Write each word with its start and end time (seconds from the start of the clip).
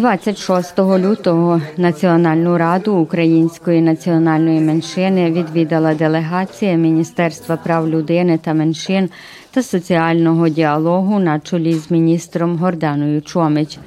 26 0.00 0.78
лютого 0.78 1.60
Національну 1.76 2.58
раду 2.58 2.94
української 2.94 3.80
національної 3.80 4.60
меншини 4.60 5.30
відвідала 5.30 5.94
делегація 5.94 6.74
Міністерства 6.74 7.56
прав 7.56 7.88
людини 7.88 8.38
та 8.38 8.54
меншин 8.54 9.10
та 9.50 9.62
соціального 9.62 10.48
діалогу 10.48 11.18
на 11.18 11.40
чолі 11.40 11.74
з 11.74 11.90
міністром 11.90 12.56
Горданою 12.56 13.22
Чомич. 13.22 13.78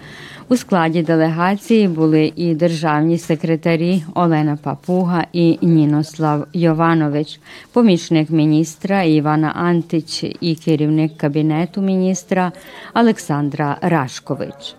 У 0.49 0.57
складі 0.57 1.01
делегації 1.01 1.87
були 1.87 2.33
і 2.35 2.55
державні 2.55 3.17
секретарі 3.17 4.03
Олена 4.15 4.57
Папуга 4.63 5.25
і 5.33 5.57
Нінослав 5.61 6.47
Йованович, 6.53 7.39
помічник 7.71 8.29
міністра 8.29 9.03
Івана 9.03 9.47
Антич 9.47 10.23
і 10.23 10.55
керівник 10.55 11.17
кабінету 11.17 11.81
міністра 11.81 12.51
Олександра 12.93 13.77
Рашкович. 13.81 14.75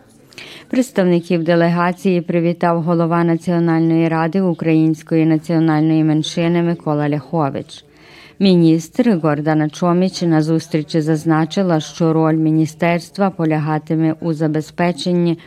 Представників 0.69 1.45
делегації 1.45 2.20
привітав 2.20 2.83
голова 2.83 3.24
Національної 3.24 4.09
ради 4.09 4.41
української 4.41 5.27
національної 5.27 6.05
меншини 6.05 6.62
Микола 6.62 7.09
Ляхович. 7.09 7.84
Міністр 8.38 9.19
Гордана 9.23 9.69
Чоміч 9.69 10.23
на 10.23 10.43
зустрічі 10.43 11.01
зазначила, 11.01 11.80
що 11.80 12.12
роль 12.12 12.35
міністерства 12.35 13.30
полягатиме 13.30 14.15
у 14.21 14.32
забезпеченні 14.32 15.38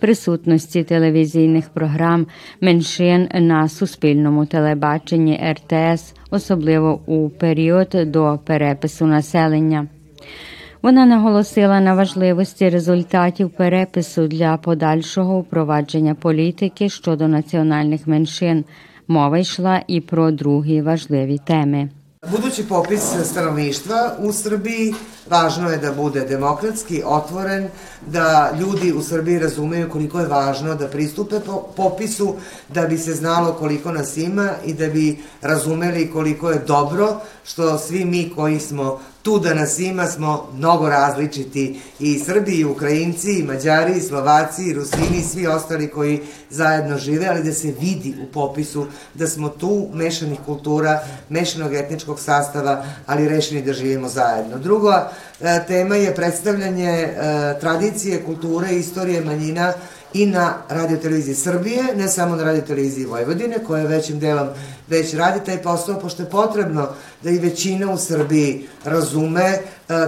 присутності 0.00 0.84
телевізійних 0.84 1.68
програм 1.68 2.26
меншин 2.60 3.28
на 3.34 3.68
суспільному 3.68 4.46
телебаченні 4.46 5.40
РТС, 5.52 6.14
особливо 6.30 7.00
у 7.06 7.28
період 7.28 7.88
до 8.06 8.38
перепису 8.44 9.06
населення. 9.06 9.86
Вона 10.82 11.06
наголосила 11.06 11.80
на 11.80 11.94
важливості 11.94 12.68
результатів 12.68 13.50
перепису 13.50 14.26
для 14.26 14.56
подальшого 14.56 15.40
впровадження 15.40 16.14
політики 16.14 16.88
щодо 16.88 17.28
національних 17.28 18.06
меншин. 18.06 18.64
Мова 19.08 19.38
йшла 19.38 19.82
і 19.86 20.00
про 20.00 20.30
другі 20.30 20.82
важливі 20.82 21.38
теми. 21.38 21.88
Budući 22.30 22.68
popis 22.68 23.02
stanovništva 23.24 24.16
u 24.18 24.32
Srbiji 24.32 24.94
važno 25.30 25.70
je 25.70 25.78
da 25.78 25.92
bude 25.92 26.20
demokratski, 26.20 27.02
otvoren, 27.06 27.68
da 28.06 28.52
ljudi 28.60 28.92
u 28.92 29.02
Srbiji 29.02 29.38
razumeju 29.38 29.90
koliko 29.90 30.20
je 30.20 30.26
važno 30.26 30.74
da 30.74 30.88
pristupe 30.88 31.36
popisu, 31.76 32.34
da 32.74 32.86
bi 32.86 32.98
se 32.98 33.14
znalo 33.14 33.52
koliko 33.52 33.92
nas 33.92 34.16
ima 34.16 34.50
i 34.64 34.74
da 34.74 34.86
bi 34.86 35.18
razumeli 35.42 36.10
koliko 36.10 36.50
je 36.50 36.58
dobro 36.66 37.20
što 37.44 37.78
svi 37.78 38.04
mi 38.04 38.32
koji 38.36 38.60
smo 38.60 39.00
tu 39.22 39.38
da 39.38 39.54
nas 39.54 39.78
ima 39.78 40.06
smo 40.06 40.48
mnogo 40.54 40.88
različiti 40.88 41.80
i 42.00 42.18
Srbi, 42.18 42.52
i 42.52 42.64
Ukrajinci, 42.64 43.38
i 43.38 43.42
Mađari, 43.42 43.96
i 43.96 44.00
Slovaci, 44.00 44.64
i 44.64 44.72
Rusini, 44.72 45.18
i 45.18 45.22
svi 45.22 45.46
ostali 45.46 45.90
koji 45.90 46.20
zajedno 46.50 46.98
žive, 46.98 47.26
ali 47.26 47.42
da 47.42 47.52
se 47.52 47.74
vidi 47.80 48.14
u 48.22 48.32
popisu 48.32 48.86
da 49.14 49.26
smo 49.26 49.48
tu 49.48 49.88
mešanih 49.92 50.38
kultura, 50.46 51.00
mešanog 51.28 51.74
etničkog 51.74 52.20
sastava, 52.20 52.84
ali 53.06 53.28
rešeni 53.28 53.62
da 53.62 53.72
živimo 53.72 54.08
zajedno. 54.08 54.58
Druga 54.58 55.10
e, 55.40 55.64
tema 55.66 55.96
je 55.96 56.14
predstavljanje 56.14 56.90
e, 56.90 57.14
tradicije, 57.60 58.24
kulture, 58.24 58.70
istorije 58.70 59.20
manjina 59.24 59.72
i 60.14 60.26
na 60.26 60.54
radioteleviziji 60.68 61.34
Srbije, 61.34 61.84
ne 61.96 62.08
samo 62.08 62.36
na 62.36 62.44
radioteleviziji 62.44 63.06
Vojvodine, 63.06 63.64
koja 63.66 63.84
većim 63.84 64.18
delom 64.18 64.48
već 64.88 65.14
radi 65.14 65.40
taj 65.46 65.62
posao, 65.62 66.00
pošto 66.00 66.22
je 66.22 66.30
potrebno 66.30 66.88
da 67.22 67.30
i 67.30 67.38
većina 67.38 67.92
u 67.92 67.98
Srbiji 67.98 68.68
razume 68.84 69.44
e, 69.44 69.60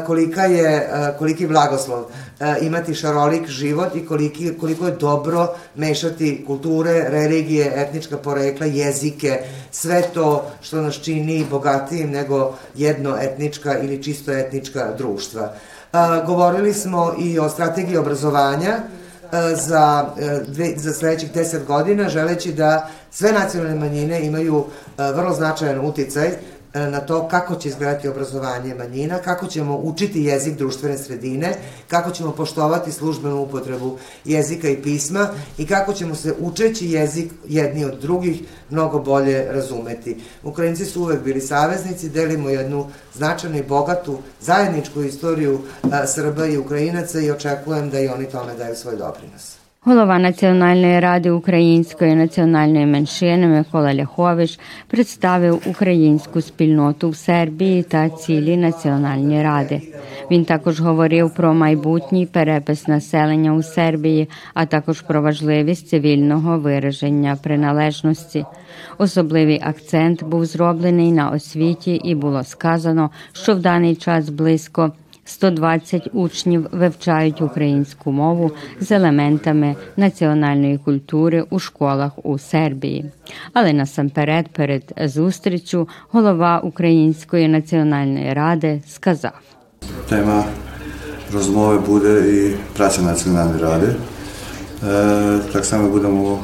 kolika 0.06 0.44
je, 0.44 0.76
e, 0.76 1.14
koliki 1.18 1.46
blagoslov 1.46 2.04
e, 2.40 2.56
imati 2.60 2.94
šarolik 2.94 3.48
život 3.48 3.96
i 3.96 4.06
koliki, 4.06 4.52
koliko 4.60 4.86
je 4.86 4.96
dobro 4.96 5.54
mešati 5.76 6.44
kulture, 6.46 7.04
religije, 7.08 7.72
etnička 7.76 8.16
porekla, 8.16 8.66
jezike, 8.66 9.38
sve 9.70 10.02
to 10.14 10.50
što 10.62 10.80
nas 10.82 10.94
čini 10.94 11.46
bogatijim 11.50 12.10
nego 12.10 12.54
jedno 12.74 13.16
etnička 13.20 13.78
ili 13.78 14.02
čisto 14.02 14.32
etnička 14.32 14.94
društva. 14.98 15.54
Govorili 16.26 16.74
smo 16.74 17.14
i 17.18 17.38
o 17.38 17.48
strategiji 17.48 17.96
obrazovanja, 17.96 18.78
za, 19.54 20.10
dve, 20.46 20.72
za 20.76 20.92
sledećih 20.92 21.32
10 21.34 21.64
godina, 21.64 22.08
želeći 22.08 22.52
da 22.52 22.88
sve 23.10 23.32
nacionalne 23.32 23.74
manjine 23.74 24.26
imaju 24.26 24.64
vrlo 24.98 25.34
značajan 25.34 25.80
uticaj 25.80 26.30
na 26.74 27.00
to 27.00 27.28
kako 27.28 27.54
će 27.54 27.68
izgledati 27.68 28.08
obrazovanje 28.08 28.74
manjina, 28.74 29.18
kako 29.18 29.46
ćemo 29.46 29.76
učiti 29.76 30.24
jezik 30.24 30.56
društvene 30.56 30.98
sredine, 30.98 31.54
kako 31.88 32.10
ćemo 32.10 32.32
poštovati 32.32 32.92
službenu 32.92 33.42
upotrebu 33.42 33.98
jezika 34.24 34.68
i 34.68 34.82
pisma 34.82 35.28
i 35.58 35.66
kako 35.66 35.92
ćemo 35.92 36.14
se 36.14 36.34
učeći 36.40 36.90
jezik 36.90 37.32
jedni 37.48 37.84
od 37.84 38.00
drugih 38.00 38.40
mnogo 38.70 38.98
bolje 38.98 39.52
razumeti. 39.52 40.16
Ukrajinci 40.42 40.84
su 40.84 41.02
uvek 41.02 41.22
bili 41.22 41.40
saveznici, 41.40 42.08
delimo 42.08 42.48
jednu 42.48 42.86
značajnu 43.14 43.58
i 43.58 43.62
bogatu 43.62 44.18
zajedničku 44.40 45.02
istoriju 45.02 45.60
Srba 46.06 46.46
i 46.46 46.58
Ukrajinaca 46.58 47.20
i 47.20 47.30
očekujem 47.30 47.90
da 47.90 48.00
i 48.00 48.08
oni 48.08 48.26
tome 48.26 48.54
daju 48.54 48.76
svoj 48.76 48.96
doprinos. 48.96 49.59
Голова 49.84 50.18
Національної 50.18 51.00
ради 51.00 51.30
української 51.30 52.14
національної 52.14 52.86
меншини 52.86 53.46
Микола 53.46 53.94
Ляхович 53.94 54.58
представив 54.86 55.62
українську 55.66 56.40
спільноту 56.40 57.10
в 57.10 57.16
Сербії 57.16 57.82
та 57.82 58.10
цілі 58.10 58.56
національні 58.56 59.42
ради. 59.42 59.82
Він 60.30 60.44
також 60.44 60.80
говорив 60.80 61.34
про 61.34 61.54
майбутній 61.54 62.26
перепис 62.26 62.88
населення 62.88 63.54
у 63.54 63.62
Сербії, 63.62 64.28
а 64.54 64.66
також 64.66 65.00
про 65.00 65.22
важливість 65.22 65.88
цивільного 65.88 66.58
вираження 66.58 67.38
приналежності. 67.42 68.44
Особливий 68.98 69.60
акцент 69.64 70.24
був 70.24 70.44
зроблений 70.44 71.12
на 71.12 71.30
освіті, 71.30 71.94
і 71.94 72.14
було 72.14 72.44
сказано, 72.44 73.10
що 73.32 73.54
в 73.54 73.60
даний 73.60 73.96
час 73.96 74.28
близько 74.28 74.92
120 75.30 76.08
учнів 76.12 76.66
вивчають 76.72 77.42
українську 77.42 78.12
мову 78.12 78.50
з 78.80 78.92
елементами 78.92 79.76
національної 79.96 80.78
культури 80.78 81.44
у 81.50 81.58
школах 81.58 82.12
у 82.22 82.38
Сербії. 82.38 83.04
Але 83.52 83.72
насамперед, 83.72 84.48
перед 84.48 84.82
зустрічю, 85.04 85.88
голова 86.10 86.58
Української 86.58 87.48
національної 87.48 88.32
ради 88.32 88.82
сказав: 88.88 89.32
Тема 90.08 90.44
розмови 91.32 91.78
буде 91.78 92.36
і 92.36 92.56
праця 92.76 93.02
національної 93.02 93.62
ради. 93.62 93.94
Так 95.52 95.64
само 95.64 95.88
будемо 95.88 96.38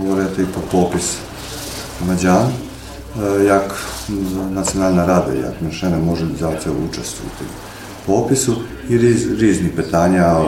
говорити 0.00 0.44
про 0.44 0.62
попис 0.62 1.18
громадян, 2.00 2.48
як 3.44 3.76
Національна 4.50 5.06
рада, 5.06 5.32
як 5.32 5.62
меншина 5.62 5.96
може 5.96 6.24
взяти 6.24 6.70
участь 6.70 7.16
у 7.26 7.38
тій 7.38 7.50
popisu 8.06 8.56
i 8.90 8.98
riz, 8.98 9.68
питання 9.68 10.44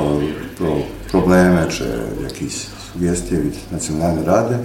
про 0.59 0.76
проблеми 1.10 1.66
чи 1.70 1.84
якісь 2.22 2.69
сугестії 2.92 3.41
від 3.41 3.54
Національної 3.72 4.26
ради. 4.26 4.59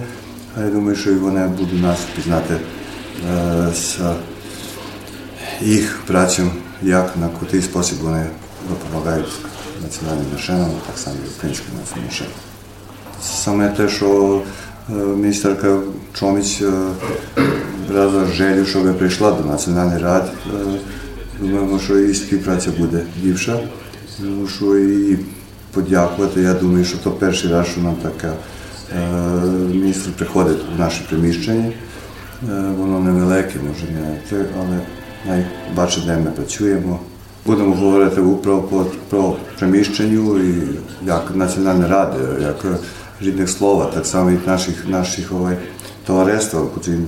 А 0.56 0.64
я 0.64 0.70
думаю, 0.70 0.96
і 1.06 1.10
вони 1.10 1.46
будуть 1.46 1.82
нас 1.82 1.98
пізнати 2.16 2.56
з 3.74 3.98
їх 5.60 6.00
працю, 6.06 6.42
як 6.82 7.16
на 7.16 7.28
який 7.42 7.62
спосіб 7.62 7.98
вони 8.02 8.26
допомагають 8.68 9.32
національним 9.82 10.26
меншинам, 10.30 10.70
так 10.86 10.98
само 10.98 11.16
і 11.26 11.36
українським 11.36 11.74
меншинам. 12.02 12.32
Саме 13.22 13.68
те, 13.68 13.88
що 13.88 14.40
міністерка 15.16 15.78
Чоміч 16.14 16.62
разом 17.94 18.24
želju, 18.24 18.66
щоб 18.66 18.98
прийшла 18.98 19.32
до 19.32 19.44
Національної 19.44 20.02
ради, 20.02 20.28
Думаємо, 21.40 21.78
що 21.78 21.98
і 21.98 22.14
співпраця 22.14 22.70
буде 22.78 23.02
ліпша. 23.24 23.60
Що 24.56 24.78
і 24.78 25.18
подякувати. 25.72 26.40
Я 26.40 26.54
думаю, 26.54 26.84
що 26.84 26.98
то 26.98 27.10
перший 27.10 27.50
раз, 27.50 27.66
що 27.66 27.80
нам 27.80 27.94
таке 27.94 28.32
міністр 29.72 30.10
приходить 30.16 30.58
в 30.76 30.78
наше 30.78 31.02
приміщення. 31.08 31.72
Воно 32.76 33.00
невелике, 33.00 33.54
може 33.68 33.92
не 33.92 34.44
але 34.58 34.80
найбачить, 35.26 36.06
де 36.06 36.16
ми 36.16 36.30
працюємо. 36.30 37.00
Будемо 37.46 37.74
говорити 37.74 38.22
про, 38.42 38.58
про, 39.10 39.36
приміщення 39.58 40.40
і 40.40 40.54
як 41.06 41.32
Національна 41.34 41.88
рада, 41.88 42.16
як 42.42 42.64
рідних 43.20 43.48
слова, 43.48 43.90
так 43.94 44.06
само 44.06 44.30
і 44.30 44.38
наших 44.46 44.88
наших 44.88 45.32
товариства, 46.06 46.62
які 46.76 46.98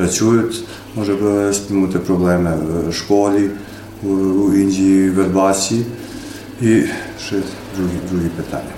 працюють, 0.00 0.64
може 0.96 1.52
спільнути 1.52 1.98
проблеми 1.98 2.58
в 2.88 2.92
школі, 2.92 3.50
у 4.02 4.54
Індії, 4.54 5.10
в 5.10 5.20
Ербасі 5.20 5.84
і 6.62 6.82
ще 7.20 7.36
другі, 7.76 7.98
другі 8.10 8.28
питання. 8.36 8.70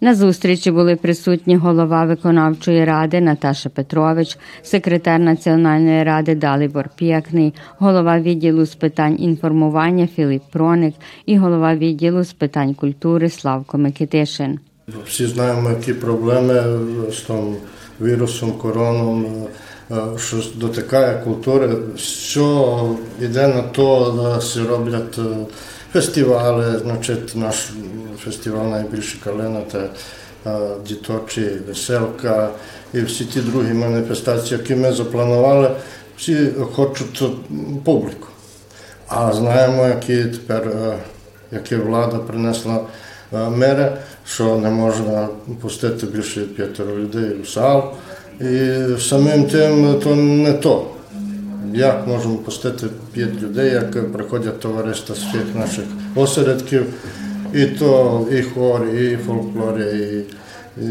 На 0.00 0.14
зустрічі 0.14 0.70
були 0.70 0.96
присутні 0.96 1.56
голова 1.56 2.04
виконавчої 2.04 2.84
ради 2.84 3.20
Наташа 3.20 3.68
Петрович, 3.68 4.38
секретар 4.62 5.20
Національної 5.20 6.04
ради 6.04 6.34
Далибор 6.34 6.88
П'якний, 6.96 7.54
голова 7.78 8.20
відділу 8.20 8.64
з 8.64 8.74
питань 8.74 9.16
інформування 9.18 10.06
Філіп 10.06 10.42
Проник 10.52 10.94
і 11.26 11.36
голова 11.36 11.74
відділу 11.74 12.24
з 12.24 12.32
питань 12.32 12.74
культури 12.74 13.30
Славко 13.30 13.78
Микитишин. 13.78 14.58
Всі 15.06 15.26
знаємо, 15.26 15.70
які 15.70 15.94
проблеми 15.94 16.62
з 17.12 17.20
тим 17.20 17.56
вірусом, 18.00 18.52
короном, 18.52 19.24
е, 19.24 19.48
що 20.18 20.36
дотикає 20.54 21.18
культури. 21.24 21.76
Що 21.98 22.96
йде 23.20 23.48
на 23.48 23.62
то, 23.62 24.14
да 24.22 24.40
се 24.40 24.62
роблять 24.62 25.18
е, 25.18 25.22
фестивали, 25.92 26.78
значить 26.78 27.36
наш 27.36 27.70
фестиваль 28.18 28.64
найбільший 28.64 29.20
калина, 29.24 29.60
це 29.72 29.88
е, 30.46 30.58
діточі, 30.86 31.50
веселка 31.68 32.50
і 32.94 33.00
всі 33.00 33.24
ті 33.24 33.40
другі 33.40 33.72
маніфестації, 33.72 34.60
які 34.60 34.76
ми 34.76 34.92
запланували, 34.92 35.70
всі 36.16 36.48
хочуть 36.72 37.22
публіку. 37.84 38.28
А 39.08 39.32
знаємо, 39.32 39.86
які 39.86 40.24
тепер, 40.24 40.72
які 41.52 41.76
влада 41.76 42.18
принесла 42.18 42.80
мери, 43.32 43.92
що 44.26 44.56
не 44.56 44.70
можна 44.70 45.28
пустити 45.62 46.06
більше 46.06 46.40
п'ятеро 46.40 46.96
людей 46.96 47.42
в 47.42 47.48
зал. 47.48 47.94
І 48.40 49.00
самим 49.00 49.44
тим 49.44 50.00
то 50.04 50.16
не 50.16 50.52
то. 50.52 50.86
Як 51.74 52.06
можемо 52.06 52.36
пустити 52.36 52.86
п'ять 53.12 53.42
людей, 53.42 53.72
як 53.72 54.12
приходять 54.12 54.60
товариства 54.60 55.14
з 55.14 55.18
всіх 55.18 55.54
наших 55.54 55.84
осередків, 56.14 56.86
і 57.54 57.66
то 57.66 58.26
і 58.32 58.42
хор, 58.42 58.86
і 58.88 59.16
фольклор, 59.16 59.80
і, 59.80 60.22
і 60.82 60.84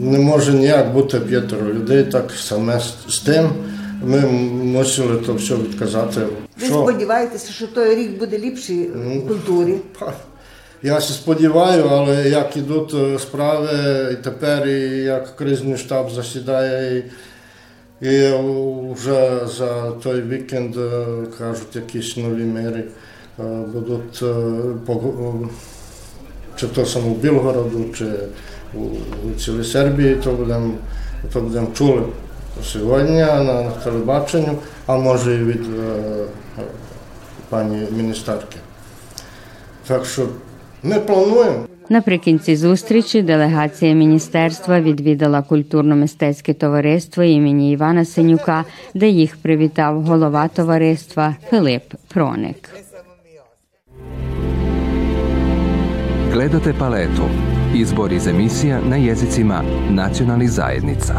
не 0.00 0.18
може 0.18 0.52
ніяк 0.52 0.92
бути 0.92 1.20
п'ятеро 1.20 1.66
людей, 1.74 2.04
так 2.04 2.30
саме 2.36 2.80
з 3.08 3.18
тим. 3.18 3.48
Ми 4.04 4.20
мусили 4.64 5.16
то 5.16 5.34
все 5.34 5.54
відказати. 5.54 6.20
Ви 6.60 6.66
сподіваєтеся, 6.66 7.52
що 7.52 7.66
той 7.66 7.94
рік 7.94 8.18
буде 8.18 8.38
ліпший 8.38 8.90
в 8.90 9.28
культурі? 9.28 9.74
Я 10.84 11.00
се 11.00 11.12
сподіваю, 11.12 11.88
але 11.90 12.28
як 12.28 12.56
ідуть 12.56 13.20
справи 13.20 13.68
і 14.12 14.14
тепер, 14.24 14.68
і 14.68 15.02
як 15.02 15.36
кризний 15.36 15.76
штаб 15.76 16.10
засідає, 16.10 16.98
і, 16.98 17.04
і 18.08 18.32
вже 18.94 19.40
за 19.46 19.90
той 19.90 20.22
вікенд 20.22 20.76
кажуть 21.38 21.76
якісь 21.76 22.16
нові 22.16 22.42
міри 22.42 22.84
будуть 23.72 24.24
чи 26.56 26.66
то 26.66 26.86
саме 26.86 27.08
в 27.08 27.16
Білгороду, 27.16 27.84
чи 27.98 28.06
у 28.74 29.40
цілій 29.40 29.64
Сербії, 29.64 30.16
то 30.16 30.32
будемо 30.32 30.74
то 31.32 31.40
будем 31.40 31.72
чули 31.72 32.02
сьогодні 32.64 33.20
на 33.20 33.70
телебаченню, 33.84 34.58
а 34.86 34.96
може 34.96 35.34
і 35.34 35.44
від 35.44 35.66
пані 37.48 37.86
міністерки. 37.90 38.56
Так 39.86 40.04
що 40.04 40.26
ми 40.82 41.00
плануємо. 41.00 41.66
Наприкінці 41.88 42.56
зустрічі 42.56 43.22
делегація 43.22 43.94
міністерства 43.94 44.80
відвідала 44.80 45.44
культурно-мистецьке 45.50 46.54
товариство 46.54 47.22
імені 47.22 47.72
Івана 47.72 48.04
Синюка, 48.04 48.64
де 48.94 49.08
їх 49.08 49.36
привітав 49.36 50.02
голова 50.02 50.48
товариства 50.48 51.36
Филип 51.50 51.82
Проник. 52.14 52.68
Gledate 56.34 56.72
paletu. 56.78 57.26
Izbor 57.74 58.12
iz 58.12 58.26
emisija 58.26 58.80
na 58.80 58.96
jezicima 58.96 59.62
nacionalnih 59.90 60.50
zajednica. 60.50 61.14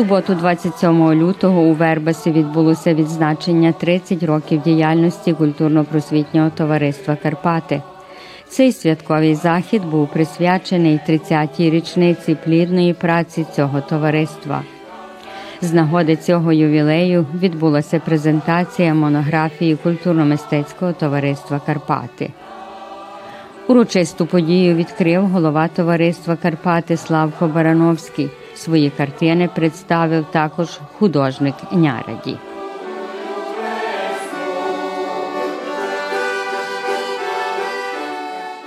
Суботу, 0.00 0.34
27 0.34 1.12
лютого, 1.12 1.60
у 1.60 1.72
Вербасі 1.72 2.30
відбулося 2.30 2.94
відзначення 2.94 3.72
30 3.72 4.22
років 4.22 4.62
діяльності 4.62 5.32
культурно-просвітнього 5.32 6.50
товариства 6.50 7.16
Карпати. 7.16 7.82
Цей 8.48 8.72
святковий 8.72 9.34
захід 9.34 9.84
був 9.84 10.08
присвячений 10.08 11.00
30-й 11.08 11.70
річниці 11.70 12.36
плідної 12.44 12.94
праці 12.94 13.46
цього 13.56 13.80
товариства. 13.80 14.62
З 15.60 15.72
нагоди 15.72 16.16
цього 16.16 16.52
ювілею 16.52 17.26
відбулася 17.34 17.98
презентація 17.98 18.94
монографії 18.94 19.78
культурно-мистецького 19.84 20.92
товариства 20.94 21.60
Карпати. 21.66 22.30
Урочисту 23.68 24.26
подію 24.26 24.74
відкрив 24.74 25.26
голова 25.26 25.68
товариства 25.68 26.36
Карпати 26.36 26.96
Славко 26.96 27.46
Барановський. 27.46 28.30
Свої 28.60 28.90
картини 28.90 29.48
представив 29.54 30.24
також 30.24 30.80
художник 30.98 31.54
Няраді. 31.72 32.36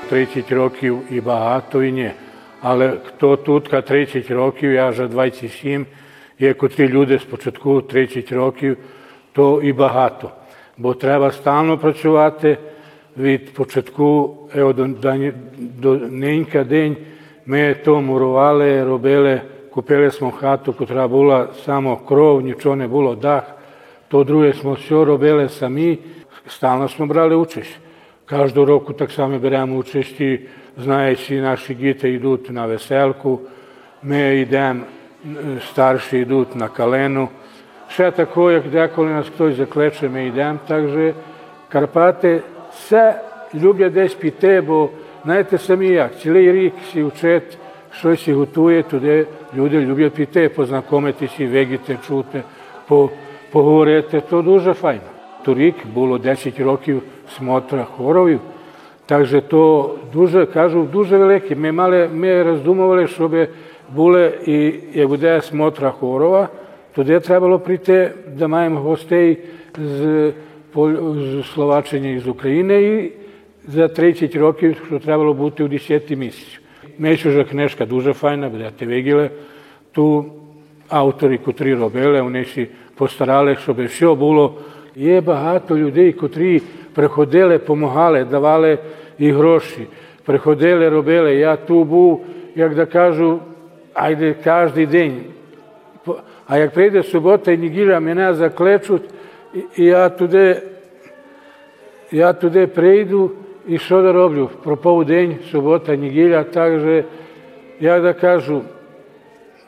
Тридцять 0.09 0.51
років 0.51 0.99
і 1.11 1.21
багато 1.21 1.83
і 1.83 1.91
ні. 1.91 2.11
Але 2.61 2.93
хто 3.05 3.37
тут 3.37 3.85
30 3.85 4.31
років, 4.31 4.71
я 4.71 4.89
вже 4.89 5.07
27, 5.07 5.85
є 6.39 6.53
котрі 6.53 6.87
люди 6.87 7.19
спочатку 7.19 7.81
30 7.81 8.31
років, 8.31 8.77
то 9.33 9.61
і 9.61 9.73
багато. 9.73 10.31
Бо 10.77 10.93
треба 10.93 11.31
стально 11.31 11.77
працювати 11.77 12.57
від 13.17 13.53
початку 13.53 14.37
до 15.59 15.97
нинька 15.97 16.63
день. 16.63 16.97
Ми 17.45 17.75
то 17.85 18.01
мурували, 18.01 18.83
робили. 18.83 19.41
Купили 19.72 20.10
smo 20.10 20.30
хату, 20.30 20.72
котра 20.72 21.08
була 21.08 21.48
само 21.64 21.96
кров, 21.96 22.40
нічого 22.40 22.76
не 22.76 22.88
було, 22.88 23.14
дах. 23.14 23.42
То 24.08 24.24
друге 24.24 24.52
smo 24.52 24.72
все 24.74 25.04
робили 25.04 25.48
самі, 25.48 25.98
стално 26.46 26.84
smo 26.84 27.06
брали 27.06 27.34
участь. 27.34 27.78
Кожного 28.30 28.66
року 28.66 28.92
так 28.92 29.10
само 29.10 29.38
беремо 29.38 29.76
участь, 29.76 30.20
і, 30.20 30.40
знаючи, 30.84 31.40
наші 31.40 31.74
діти 31.74 32.12
йдуть 32.12 32.50
на 32.50 32.66
веселку, 32.66 33.40
ми 34.02 34.36
йдемо, 34.36 34.80
старші 35.70 36.18
йдуть 36.18 36.56
на 36.56 36.68
калену. 36.68 37.28
Ще 37.88 38.10
тако, 38.10 38.50
як 38.50 38.68
деколи 38.68 39.08
нас 39.08 39.26
хтось 39.26 39.56
закличе, 39.56 40.08
ми 40.08 40.26
йдемо. 40.26 40.58
Так 40.66 40.88
що 40.88 41.12
Карпати 41.68 42.42
все 42.72 43.20
люблять 43.54 43.92
десь 43.92 44.14
піти, 44.14 44.60
бо 44.60 44.90
знаєте 45.24 45.58
самі 45.58 45.88
як, 45.88 46.18
цілий 46.18 46.52
рік 46.52 46.74
всі 46.88 47.02
вчать, 47.02 47.58
щось 47.92 48.28
і 49.56 49.60
готує, 49.60 49.80
туди 49.80 49.86
люди 49.86 49.92
люблять 49.92 50.12
піти, 50.12 50.48
познайомитися, 50.48 51.46
видіти, 51.46 51.98
чути, 52.06 52.42
поговорити. 53.50 54.22
То 54.30 54.42
дуже 54.42 54.74
файно. 54.74 55.00
Торік 55.44 55.74
було 55.94 56.18
10 56.18 56.60
років 56.60 57.02
смотра 57.36 57.84
хоровів. 57.84 58.40
Так 59.06 59.26
що 59.26 59.40
то 59.40 59.94
дуже, 60.12 60.46
кажу, 60.46 60.88
дуже 60.92 61.18
велике. 61.18 61.56
Ми 61.56 61.72
мали, 61.72 62.08
ми 62.14 62.42
роздумували, 62.42 63.06
щоб 63.06 63.36
були 63.94 64.38
і 64.46 64.74
як 64.98 65.08
буде 65.08 65.40
смотра 65.40 65.90
хорова, 65.90 66.48
туди 66.94 67.20
треба 67.20 67.46
було 67.46 67.58
прийти, 67.58 68.10
де 68.36 68.46
маємо 68.46 68.80
гостей 68.80 69.38
з, 69.78 70.32
з 70.74 71.44
Словаччини 71.54 72.12
і 72.12 72.18
з 72.18 72.28
України 72.28 72.82
і 72.82 73.12
за 73.70 73.88
30 73.88 74.36
років, 74.36 74.76
що 74.86 74.98
треба 74.98 75.22
було 75.22 75.34
бути 75.34 75.64
у 75.64 75.68
10 75.68 76.10
Mećuža 76.97 77.37
da 77.37 77.49
Kneška 77.49 77.85
Duža 77.85 78.13
Fajna, 78.13 78.49
da 78.49 78.57
Brate 78.57 78.85
Vegile, 78.85 79.29
tu 79.91 80.25
autori 80.89 81.37
Kutri 81.37 81.75
Robele, 81.75 82.21
oni 82.21 82.45
si 82.45 82.67
postarale, 82.97 83.55
što 83.55 83.73
bi 83.73 83.83
vse 83.83 84.07
obulo, 84.07 84.57
je 84.95 85.21
bahato 85.21 85.75
ljudi 85.75 86.13
Kutri 86.19 86.61
prehodele, 86.95 87.59
pomohale, 87.59 88.25
davale 88.25 88.77
i 89.17 89.31
hroši, 89.31 89.85
prehodele, 90.25 90.89
robele, 90.89 91.39
ja 91.39 91.55
tu 91.55 91.83
bu, 91.83 92.21
jak 92.55 92.75
da 92.75 92.85
kažu, 92.85 93.39
ajde, 93.93 94.33
každi 94.43 94.85
den, 94.85 95.23
a 96.47 96.57
jak 96.57 96.73
prejde 96.73 97.03
subota 97.03 97.51
i 97.51 97.57
njegira 97.57 97.99
me 97.99 98.15
na 98.15 98.33
zaklečut, 98.33 99.01
i 99.77 99.85
ja 99.85 100.09
tude, 100.09 100.61
ja 102.11 102.33
tude 102.33 102.67
prejdu, 102.67 103.31
і 103.68 103.78
що 103.78 104.02
да 104.02 104.12
роблю? 104.12 104.50
Пропав 104.64 105.04
день, 105.04 105.36
субота, 105.50 105.96
неділя, 105.96 106.44
так 106.44 106.80
же, 106.80 107.04
як 107.80 108.02
да 108.02 108.12
кажу, 108.12 108.62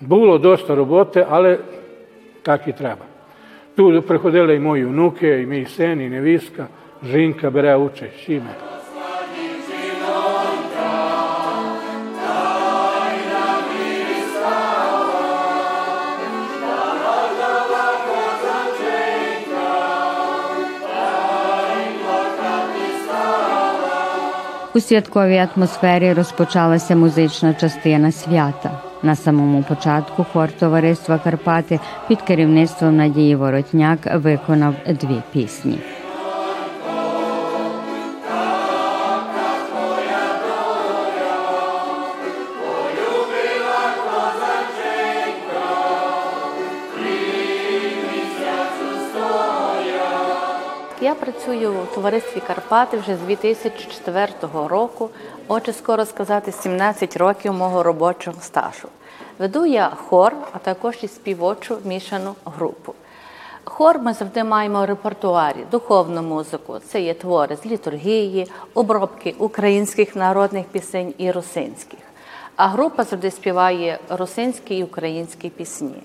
було 0.00 0.38
доста 0.38 0.74
роботи, 0.74 1.26
але 1.30 1.58
так 2.42 2.68
і 2.68 2.72
треба. 2.72 3.04
Тут 3.76 4.06
приходили 4.06 4.54
і 4.54 4.60
мої 4.60 4.84
внуки, 4.84 5.42
і 5.42 5.46
мій 5.46 5.64
син, 5.64 6.00
і 6.00 6.08
невістка, 6.08 6.66
жінка 7.02 7.50
бере 7.50 7.76
участь, 7.76 8.30
У 24.75 24.79
святковій 24.79 25.47
атмосфері 25.55 26.13
розпочалася 26.13 26.95
музична 26.95 27.53
частина 27.53 28.11
свята. 28.11 28.79
На 29.03 29.15
самому 29.15 29.63
початку 29.63 30.25
хор 30.33 30.51
товариства 30.51 31.17
Карпати 31.17 31.79
під 32.07 32.21
керівництвом 32.21 32.97
Надії 32.97 33.35
Воротняк 33.35 33.99
виконав 34.15 34.75
дві 34.87 35.21
пісні. 35.33 35.79
Товаристві 51.95 52.41
Карпати 52.47 52.97
вже 52.97 53.15
з 53.15 53.19
2004 53.19 54.27
року. 54.67 55.09
Отже, 55.47 55.73
скоро 55.73 56.05
сказати 56.05 56.51
17 56.51 57.17
років 57.17 57.53
мого 57.53 57.83
робочого 57.83 58.37
стажу. 58.41 58.87
Веду 59.39 59.65
я 59.65 59.89
хор, 59.89 60.33
а 60.53 60.57
також 60.57 60.97
і 61.01 61.07
співочу 61.07 61.77
мішану 61.85 62.35
групу. 62.45 62.93
Хор 63.63 63.99
ми 63.99 64.13
завжди 64.13 64.43
маємо 64.43 64.81
в 64.81 64.85
репертуарі, 64.85 65.65
духовну 65.71 66.21
музику. 66.21 66.79
Це 66.87 67.01
є 67.01 67.13
твори 67.13 67.55
з 67.55 67.65
літургії, 67.65 68.47
обробки 68.73 69.35
українських 69.37 70.15
народних 70.15 70.65
пісень 70.65 71.13
і 71.17 71.31
русинських. 71.31 71.99
А 72.55 72.67
група 72.67 73.03
завжди 73.03 73.31
співає 73.31 73.99
русинські 74.09 74.77
і 74.77 74.83
українські 74.83 75.49
пісні. 75.49 76.03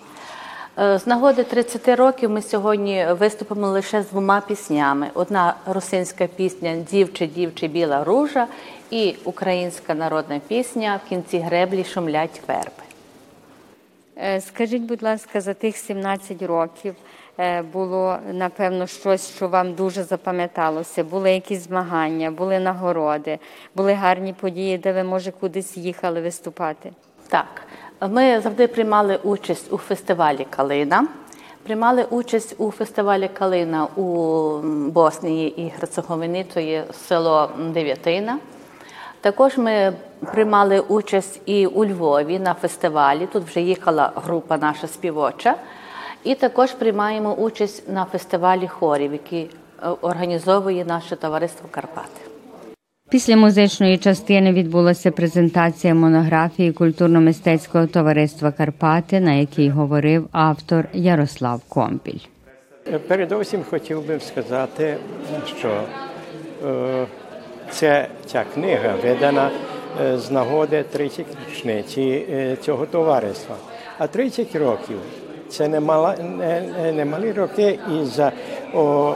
Е, 0.79 0.99
З 0.99 1.07
нагоди 1.07 1.45
30 1.45 1.89
років 1.89 2.31
ми 2.31 2.43
сьогодні 2.43 3.07
виступимо 3.11 3.67
лише 3.69 4.03
з 4.03 4.11
двома 4.11 4.41
піснями: 4.41 5.11
одна 5.15 5.55
русинська 5.67 6.27
пісня 6.27 6.77
Дівче, 6.91 7.27
дівче, 7.27 7.69
біла 7.69 8.05
ружа 8.05 8.47
і 8.91 9.15
українська 9.25 9.95
народна 9.95 10.41
пісня 10.49 11.01
В 11.07 11.09
кінці 11.09 11.39
греблі 11.39 11.85
шумлять 11.85 12.41
верби. 12.49 12.83
Е, 14.17 14.41
Скажіть, 14.41 14.83
будь 14.83 15.03
ласка, 15.03 15.41
за 15.41 15.55
тих 15.55 15.77
17 15.77 16.43
років 16.43 16.95
е, 17.39 17.63
було 17.63 18.19
напевно 18.33 18.87
щось, 18.87 19.35
що 19.37 19.49
вам 19.49 19.75
дуже 19.75 20.05
запам'яталося. 20.05 21.05
Були 21.05 21.33
якісь 21.33 21.63
змагання, 21.65 22.31
були 22.31 22.59
нагороди, 22.59 23.39
були 23.75 23.93
гарні 23.93 24.33
події, 24.33 24.79
де 24.79 24.93
ви 24.93 25.05
може 25.05 25.31
кудись 25.31 25.77
їхали 25.77 26.21
виступати. 26.21 26.93
Так, 27.29 27.63
ми 28.09 28.41
завжди 28.41 28.67
приймали 28.67 29.19
участь 29.23 29.73
у 29.73 29.79
фестивалі 29.79 30.47
Калина. 30.51 31.07
Приймали 31.63 32.07
участь 32.11 32.55
у 32.59 32.71
фестивалі 32.71 33.29
Калина 33.29 33.85
у 33.85 34.59
Боснії 34.91 35.61
і 35.63 35.69
Герцеговині, 35.69 36.45
то 36.55 36.61
є 36.61 36.85
село 36.93 37.51
Дев'ятина. 37.59 38.39
Також 39.21 39.59
ми 39.59 39.93
приймали 40.33 40.81
участь 40.81 41.41
і 41.47 41.67
у 41.67 41.85
Львові 41.85 42.39
на 42.39 42.55
фестивалі. 42.55 43.29
Тут 43.33 43.45
вже 43.45 43.61
їхала 43.61 44.13
група 44.15 44.57
наша 44.57 44.87
співоча. 44.87 45.57
І 46.25 46.35
також 46.35 46.73
приймаємо 46.73 47.35
участь 47.35 47.89
на 47.89 48.05
фестивалі 48.05 48.69
хорів, 48.69 49.13
який 49.13 49.51
е, 49.83 49.89
організовує 50.01 50.85
наше 50.85 51.17
товариство 51.17 51.69
Карпати. 51.71 52.30
Після 53.11 53.37
музичної 53.37 53.99
частини 53.99 54.53
відбулася 54.53 55.11
презентація 55.11 55.95
монографії 55.95 56.73
культурно-мистецького 56.73 57.87
товариства 57.89 58.53
Карпати, 58.53 59.21
на 59.21 59.33
якій 59.33 59.69
говорив 59.71 60.29
автор 60.33 60.85
Ярослав 60.93 61.61
Компіль. 61.69 62.19
Передовсім 63.09 63.63
хотів 63.71 64.07
би 64.07 64.21
сказати, 64.21 64.97
що 65.59 65.81
це, 67.71 68.09
ця 68.27 68.45
книга 68.55 68.95
видана 69.05 69.51
е, 70.03 70.19
з 70.19 70.31
нагоди 70.31 70.83
30 70.93 71.27
річниці 71.51 72.27
е, 72.31 72.57
цього 72.63 72.87
товариства. 72.87 73.57
А 73.99 74.07
30 74.07 74.57
років 74.57 74.97
це 75.49 75.69
не, 75.69 75.81
мала, 75.81 76.17
не- 76.39 76.93
не 76.93 77.05
малі 77.05 77.33
роки 77.33 77.79
і 78.01 78.05
за, 78.05 78.33
о, 78.75 79.15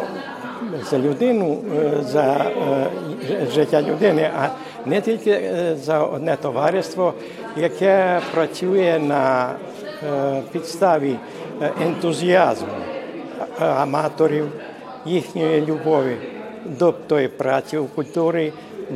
за 0.83 0.99
людину, 0.99 1.59
е, 1.77 2.03
за 2.03 2.23
е, 2.23 3.47
життя 3.55 3.83
людини, 3.83 4.31
а 4.39 4.49
не 4.87 5.01
тільки 5.01 5.31
е, 5.31 5.77
за 5.83 6.01
одне 6.03 6.37
товариство, 6.37 7.15
яке 7.57 8.21
працює 8.35 9.01
на 9.03 9.51
підставі 10.53 11.17
ентузіазму 11.83 12.69
аматорів, 13.59 14.47
їхньої 15.07 15.67
любові 15.67 16.17
до 16.65 16.93
тої 16.93 17.29
праці 17.29 17.79
у 17.79 17.85
культурі, 17.85 18.53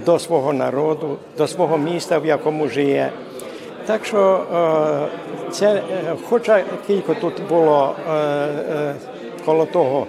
до 0.07 0.19
свого 0.19 0.53
народу, 0.53 1.17
до 1.39 1.47
свого 1.47 1.79
міста, 1.79 2.19
в 2.19 2.27
якому 2.27 2.69
жиє. 2.69 3.11
Так 3.87 4.05
що 4.05 4.45
це, 5.51 5.83
хоча 6.29 6.65
кілька 6.87 7.15
тут 7.15 7.35
було 7.49 7.95
коло 9.45 9.67
того 9.67 10.07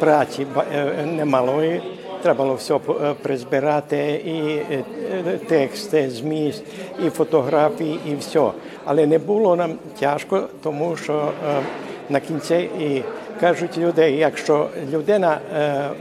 праці 0.00 0.46
е, 0.74 1.06
немалої, 1.06 1.82
треба 2.22 2.44
було 2.44 2.54
все 2.54 2.78
призбирати, 3.22 4.22
і 4.24 4.74
е, 4.74 5.38
тексти, 5.48 6.10
зміст, 6.10 6.64
і 7.06 7.10
фотографії, 7.10 8.00
і 8.06 8.14
все. 8.14 8.50
Але 8.84 9.06
не 9.06 9.18
було 9.18 9.56
нам 9.56 9.74
тяжко, 10.00 10.48
тому 10.62 10.96
що 10.96 11.32
е, 11.48 11.60
на 12.08 12.20
кінці 12.20 12.54
і 12.54 13.02
кажуть 13.40 13.78
люди, 13.78 14.10
якщо 14.10 14.68
людина 14.92 15.38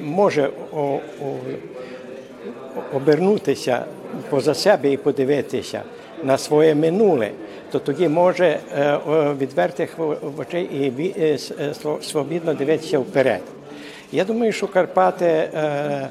може 0.04 0.50
обернутися 2.94 3.86
поза 4.30 4.54
себе 4.54 4.92
і 4.92 4.98
подивитися 4.98 5.82
на 6.24 6.38
своє 6.38 6.76
минуле, 6.76 7.32
то 7.72 7.80
тоді 7.80 8.08
може 8.08 8.60
відвертих 9.42 9.98
очей 10.38 10.64
і 10.64 11.38
свобідно 12.02 12.54
дивитися 12.54 13.00
вперед. 13.00 13.42
Я 14.12 14.24
думаю, 14.24 14.52
що 14.52 14.68
Карпати 14.68 15.26
е, 15.26 16.10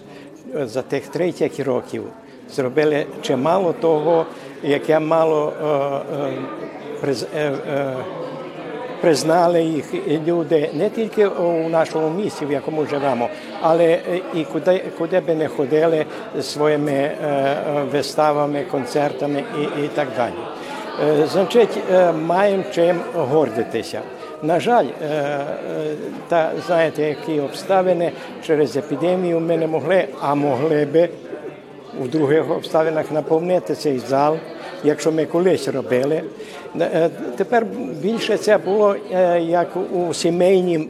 за 0.54 0.82
тих 0.82 1.08
30 1.08 1.60
років 1.60 2.02
зробили 2.50 3.06
чимало 3.22 3.72
того, 3.72 4.26
яке 4.62 4.98
мало 4.98 5.52
е, 5.62 5.66
е, 6.26 6.32
приз- 7.02 7.26
признали 9.00 9.62
їх 9.62 9.84
люди 10.26 10.70
не 10.74 10.90
тільки 10.90 11.26
у 11.26 11.68
нашому 11.68 12.10
місті, 12.10 12.46
в 12.46 12.52
якому 12.52 12.86
живемо, 12.86 13.28
але 13.60 13.98
і 14.34 14.44
куди, 14.44 14.84
куди 14.98 15.20
би 15.20 15.34
не 15.34 15.48
ходили 15.48 16.04
своїми 16.40 17.10
виставами, 17.92 18.64
концертами 18.70 19.44
і, 19.58 19.84
і 19.84 19.88
так 19.88 20.08
далі. 20.16 20.32
Значить, 21.26 21.78
маємо 22.26 22.62
чим 22.74 23.00
гордитися. 23.14 24.00
На 24.42 24.60
жаль, 24.60 24.86
е, 25.02 25.06
е, 25.06 25.44
та 26.28 26.52
знаєте, 26.66 27.02
які 27.02 27.40
обставини 27.40 28.12
через 28.46 28.76
епідемію 28.76 29.40
ми 29.40 29.56
не 29.56 29.66
могли, 29.66 30.08
а 30.20 30.34
могли 30.34 30.84
би 30.84 31.08
у 32.04 32.06
других 32.06 32.50
обставинах 32.50 33.12
наповнити 33.12 33.74
цей 33.74 33.98
зал, 33.98 34.36
якщо 34.84 35.12
ми 35.12 35.24
колись 35.26 35.68
робили. 35.68 36.22
Е, 36.80 37.10
Тепер 37.36 37.66
більше 38.02 38.36
це 38.36 38.58
було 38.58 38.96
е, 39.12 39.40
як 39.40 39.68
у 39.92 40.14
сімейнім 40.14 40.88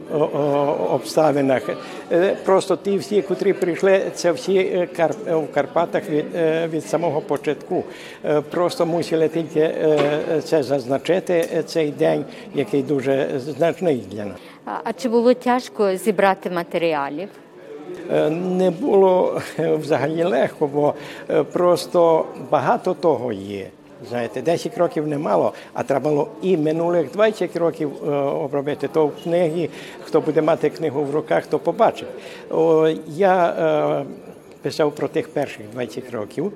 обставинах. 0.89 1.61
Е, 2.11 2.35
Просто 2.45 2.75
ті 2.75 2.97
всі, 2.97 3.21
котрі 3.21 3.53
прийшли, 3.53 4.01
це 4.13 4.31
всі 4.31 4.57
е, 4.57 4.87
в 5.27 5.53
Карпатах 5.53 6.09
від, 6.09 6.25
е, 6.35 6.67
від 6.67 6.85
самого 6.85 7.21
початку. 7.21 7.83
Е, 8.25 8.41
Просто 8.41 8.85
мусили 8.85 9.27
тільки 9.27 9.59
е, 9.59 10.41
це 10.43 10.63
зазначити, 10.63 11.49
е, 11.55 11.63
цей 11.63 11.91
день, 11.91 12.25
який 12.55 12.83
дуже 12.83 13.29
значний 13.39 14.03
для 14.11 14.25
нас. 14.25 14.37
А, 14.83 14.93
чи 14.93 15.09
було 15.09 15.33
тяжко 15.33 15.95
зібрати 15.95 16.49
матеріалів? 16.49 17.29
Е, 18.11 18.29
Не 18.29 18.71
було 18.71 19.41
е, 19.59 19.75
взагалі 19.75 20.23
легко, 20.23 20.67
бо 20.67 20.93
е, 21.29 21.43
просто 21.43 22.25
багато 22.51 22.93
того 22.93 23.33
є. 23.33 23.67
Знаєте, 24.09 24.41
10 24.41 24.77
років 24.77 25.07
немало, 25.07 25.53
а 25.73 25.83
треба 25.83 26.09
було 26.09 26.27
і 26.41 26.57
минулих 26.57 27.11
20 27.11 27.55
років 27.55 27.91
е, 28.07 28.09
обробити. 28.15 28.87
То 28.87 29.07
в 29.07 29.23
книгі, 29.23 29.69
хто 30.03 30.21
буде 30.21 30.41
мати 30.41 30.69
книгу 30.69 31.03
в 31.03 31.15
руках, 31.15 31.47
то 31.47 31.59
побачить. 31.59 32.07
О, 32.49 32.87
я 33.07 33.45
е, 33.45 34.05
писав 34.61 34.95
про 34.95 35.07
тих 35.07 35.29
перших 35.29 35.61
20 35.73 36.11
років. 36.11 36.51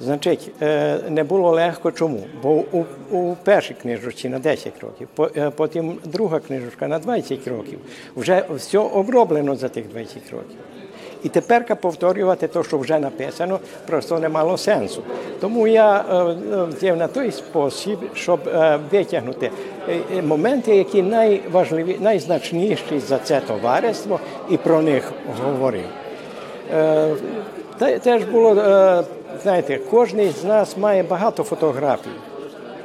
Значить, 0.00 0.50
е, 0.62 0.98
не 1.08 1.24
було 1.24 1.50
легко 1.50 1.92
чому? 1.92 2.24
Бо 2.42 2.64
у, 2.72 2.84
у 3.10 3.36
першій 3.44 3.74
книжці 3.74 4.28
на 4.28 4.38
10 4.38 4.72
років, 4.80 5.08
е, 5.36 5.50
потім 5.50 5.98
друга 6.04 6.40
книжка 6.40 6.88
на 6.88 6.98
20 6.98 7.48
років. 7.48 7.78
Вже 8.16 8.44
все 8.50 8.78
оброблено 8.78 9.56
за 9.56 9.68
тих 9.68 9.88
20 9.88 10.30
років. 10.32 10.58
І 11.24 11.28
тепер 11.28 11.76
повторювати 11.76 12.48
те, 12.48 12.62
що 12.62 12.78
вже 12.78 12.98
написано, 12.98 13.58
просто 13.86 14.18
не 14.18 14.28
мало 14.28 14.58
сенсу. 14.58 15.02
Тому 15.40 15.66
я 15.66 15.96
е, 15.98 16.34
взяв 16.64 16.96
на 16.96 17.06
той 17.06 17.32
спосіб, 17.32 17.98
щоб 18.14 18.40
витягнути 18.90 19.50
моменти, 20.22 20.76
які 20.76 21.02
найважливі, 21.02 21.96
найзначніші 22.00 22.98
за 23.08 23.18
це 23.18 23.40
товариство, 23.40 24.20
і 24.50 24.56
про 24.56 24.82
них 24.82 25.12
говорив. 25.38 25.84
Теж 28.02 28.24
було 28.24 28.54
знаєте, 29.42 29.80
кожен 29.90 30.30
з 30.30 30.44
нас 30.44 30.76
має 30.76 31.02
багато 31.02 31.42
фотографій, 31.42 32.10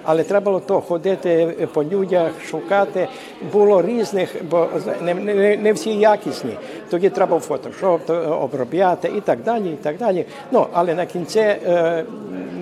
але 0.08 0.24
треба 0.24 0.60
то 0.60 0.82
ходити 0.82 1.68
по 1.74 1.84
людях, 1.84 2.32
шукати. 2.50 3.08
Було 3.54 3.82
різних, 3.82 4.36
бо 4.52 4.68
не, 5.02 5.14
не, 5.14 5.58
не 5.58 5.74
всі 5.74 5.94
якісні. 5.94 6.52
Тоді 6.90 7.10
треба 7.10 7.40
фотошоп 7.40 8.10
обробляти 8.42 9.12
і 9.18 9.22
так 9.22 9.44
далі. 9.44 9.70
і 9.70 9.84
так 9.84 9.98
далі. 9.98 10.26
Ну, 10.52 10.68
Але 10.74 10.96
на 10.96 11.06
кінці 11.06 11.40
е, 11.40 12.06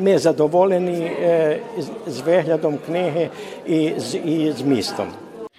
ми 0.02 0.18
задоволені 0.18 1.12
е, 1.22 1.60
з 2.08 2.22
виглядом 2.22 2.78
книги 2.86 3.30
і 3.66 3.92
з, 3.98 4.16
і 4.16 4.54
з 4.58 4.62
містом. 4.62 5.06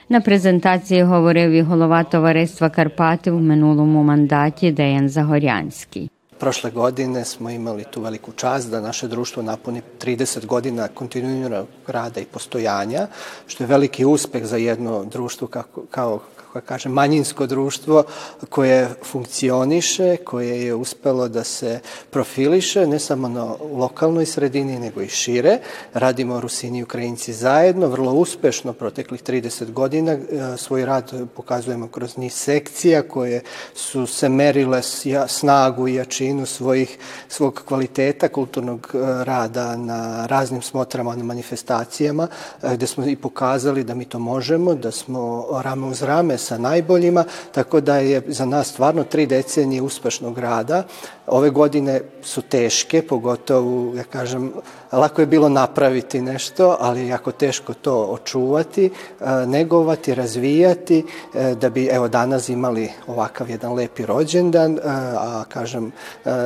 На 0.08 0.20
презентації 0.20 1.02
говорив 1.02 1.50
і 1.50 1.62
голова 1.62 2.04
товариства 2.04 2.70
Карпати 2.70 3.30
в 3.30 3.40
минулому 3.40 4.02
мандаті 4.02 4.72
Деян 4.72 5.08
Загорянський. 5.08 6.10
Prošle 6.38 6.70
godine 6.70 7.24
smo 7.24 7.50
imali 7.50 7.84
tu 7.84 8.00
veliku 8.00 8.32
čast 8.32 8.70
da 8.70 8.80
naše 8.80 9.08
društvo 9.08 9.42
napuni 9.42 9.82
30 10.00 10.46
godina 10.46 10.88
kontinuiranog 10.88 11.66
rada 11.86 12.20
i 12.20 12.24
postojanja, 12.24 13.06
što 13.46 13.64
je 13.64 13.68
veliki 13.68 14.04
uspeh 14.04 14.44
za 14.44 14.56
jedno 14.56 15.04
društvo 15.04 15.48
kako, 15.48 15.82
kao 15.90 16.20
kako 16.60 16.76
kažem, 16.76 16.92
manjinsko 16.92 17.46
društvo 17.46 18.04
koje 18.48 18.88
funkcioniše, 19.04 20.16
koje 20.16 20.64
je 20.64 20.74
uspelo 20.74 21.28
da 21.28 21.44
se 21.44 21.80
profiliše, 22.10 22.86
ne 22.86 22.98
samo 22.98 23.28
na 23.28 23.54
lokalnoj 23.72 24.26
sredini, 24.26 24.78
nego 24.78 25.02
i 25.02 25.08
šire. 25.08 25.58
Radimo 25.94 26.40
Rusini 26.40 26.78
i 26.78 26.82
Ukrajinci 26.82 27.32
zajedno, 27.32 27.88
vrlo 27.88 28.12
uspešno 28.12 28.72
proteklih 28.72 29.22
30 29.22 29.72
godina. 29.72 30.12
E, 30.12 30.20
svoj 30.56 30.86
rad 30.86 31.12
pokazujemo 31.36 31.88
kroz 31.88 32.16
niz 32.16 32.32
sekcija 32.32 33.02
koje 33.02 33.42
su 33.74 34.06
se 34.06 34.28
merile 34.28 34.82
snagu 35.28 35.88
i 35.88 35.94
jačinu 35.94 36.46
svojih, 36.46 36.98
svog 37.28 37.62
kvaliteta 37.68 38.28
kulturnog 38.28 38.90
e, 38.94 38.98
rada 39.24 39.76
na 39.76 40.26
raznim 40.26 40.62
smotrama, 40.62 41.16
na 41.16 41.24
manifestacijama, 41.24 42.28
e, 42.62 42.74
gde 42.74 42.86
smo 42.86 43.06
i 43.06 43.16
pokazali 43.16 43.84
da 43.84 43.94
mi 43.94 44.04
to 44.04 44.18
možemo, 44.18 44.74
da 44.74 44.90
smo 44.90 45.46
rame 45.62 45.86
uz 45.86 46.02
rame 46.02 46.38
sa 46.46 46.58
najboljima, 46.58 47.24
tako 47.52 47.80
da 47.80 47.98
je 47.98 48.22
za 48.26 48.44
nas 48.44 48.68
stvarno 48.68 49.04
tri 49.04 49.26
decenije 49.26 49.82
uspešnog 49.82 50.38
rada. 50.38 50.82
Ove 51.26 51.50
godine 51.50 52.00
su 52.22 52.42
teške, 52.42 53.02
pogotovo, 53.02 53.96
ja 53.96 54.04
kažem, 54.04 54.52
lako 54.92 55.22
je 55.22 55.26
bilo 55.26 55.48
napraviti 55.48 56.20
nešto, 56.20 56.76
ali 56.80 57.00
je 57.00 57.08
jako 57.08 57.32
teško 57.32 57.74
to 57.74 58.02
očuvati, 58.02 58.86
e, 58.86 59.46
negovati, 59.46 60.14
razvijati, 60.14 61.04
e, 61.34 61.54
da 61.54 61.70
bi 61.70 61.86
evo 61.86 62.08
danas 62.08 62.48
imali 62.48 62.90
ovakav 63.06 63.50
jedan 63.50 63.74
lepi 63.74 64.06
rođendan, 64.06 64.78
e, 64.78 64.80
a 65.18 65.44
kažem, 65.48 65.92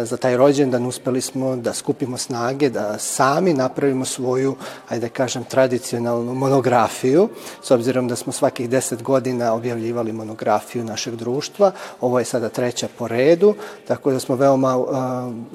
za 0.02 0.16
taj 0.16 0.36
rođendan 0.36 0.86
uspeli 0.86 1.20
smo 1.20 1.56
da 1.56 1.74
skupimo 1.74 2.16
snage, 2.16 2.70
da 2.70 2.98
sami 2.98 3.54
napravimo 3.54 4.04
svoju, 4.04 4.56
ajde 4.88 5.06
da 5.06 5.12
kažem, 5.12 5.44
tradicionalnu 5.44 6.34
monografiju, 6.34 7.28
s 7.62 7.70
obzirom 7.70 8.08
da 8.08 8.16
smo 8.16 8.32
svakih 8.32 8.70
deset 8.70 9.02
godina 9.02 9.54
objavljivali 9.54 9.89
monografiju 9.92 10.84
našeg 10.84 11.16
društva, 11.16 11.72
ovo 12.00 12.18
je 12.18 12.24
sada 12.24 12.48
treća 12.48 12.88
po 12.98 13.08
redu, 13.08 13.54
tako 13.88 14.10
da 14.10 14.20
smo 14.20 14.36
veoma, 14.36 14.76